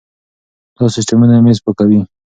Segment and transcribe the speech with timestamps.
[0.75, 2.01] دا سیستمونه مېز پاکوي.